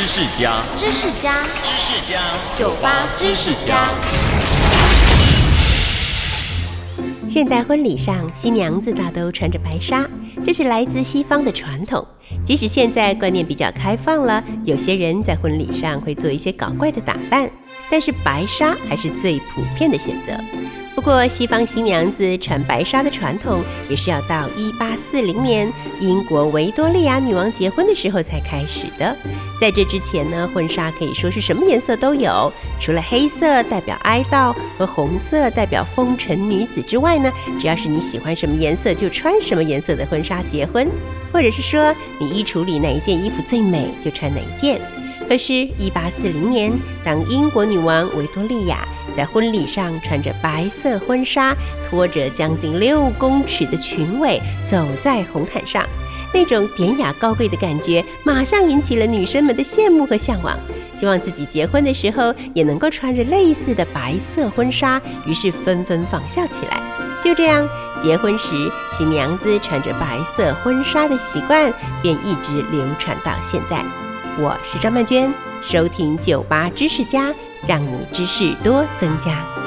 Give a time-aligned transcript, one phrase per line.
[0.00, 1.30] 知识家，知识家，
[1.62, 2.18] 知识家，
[2.58, 3.90] 酒吧知识家。
[7.28, 10.08] 现代婚礼上，新娘子大都穿着白纱，
[10.42, 12.02] 这是来自西方的传统。
[12.46, 17.50] 即使现在观念比较开放了，有些人在婚礼上会做一些搞怪的打扮，
[17.90, 20.32] 但是白纱还是最普遍的选择。
[20.94, 29.16] 不过，西方新娘子穿白纱的传统也是要到一八四零年英国维多利亚女王结婚的时候才开始的。
[29.58, 40.86] 在这之前呢，婚纱可以说是什么颜色都有，除了黑色代表哀悼和红色代表风尘女子之外呢，只要是你喜欢什么颜色就穿什么颜色的婚纱结婚，
[41.32, 44.78] 或者是说你衣橱里哪一件衣服最美就穿哪一件。
[45.30, 46.72] 可是，一八四零年，
[47.04, 48.78] 当英国女王维多利亚
[49.16, 51.54] 在婚礼上穿着白色婚纱，
[51.88, 55.86] 拖着将近六公尺的裙尾走在红毯上，
[56.34, 60.58] 那种典雅高贵的感觉，马上引起了女生们的羡慕和向往，
[60.98, 66.82] 希望自己结婚的时候也能够穿着类似的白色婚纱，于是纷纷仿效起来。
[67.22, 67.68] 就这样，
[68.02, 68.48] 结婚时
[68.98, 71.72] 新娘子穿着白色婚纱的习惯
[72.02, 73.84] 便一直流传到现在。
[74.38, 77.32] 我是张曼娟，收听酒吧知识家，
[77.66, 79.59] 让你知识多增加。